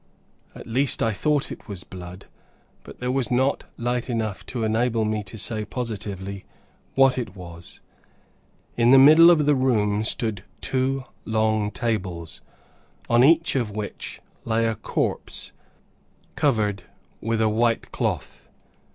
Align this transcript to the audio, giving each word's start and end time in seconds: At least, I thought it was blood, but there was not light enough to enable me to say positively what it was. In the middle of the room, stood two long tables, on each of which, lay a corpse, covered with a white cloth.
At 0.55 0.65
least, 0.65 1.03
I 1.03 1.13
thought 1.13 1.51
it 1.51 1.67
was 1.67 1.83
blood, 1.83 2.25
but 2.83 2.97
there 2.99 3.11
was 3.11 3.29
not 3.29 3.65
light 3.77 4.09
enough 4.09 4.43
to 4.47 4.63
enable 4.63 5.05
me 5.05 5.21
to 5.25 5.37
say 5.37 5.63
positively 5.63 6.43
what 6.95 7.19
it 7.19 7.35
was. 7.35 7.81
In 8.75 8.89
the 8.89 8.97
middle 8.97 9.29
of 9.29 9.45
the 9.45 9.53
room, 9.53 10.03
stood 10.03 10.43
two 10.59 11.03
long 11.23 11.69
tables, 11.69 12.41
on 13.11 13.23
each 13.23 13.55
of 13.55 13.69
which, 13.69 14.21
lay 14.43 14.65
a 14.65 14.73
corpse, 14.73 15.51
covered 16.35 16.81
with 17.21 17.39
a 17.39 17.47
white 17.49 17.91
cloth. 17.91 18.49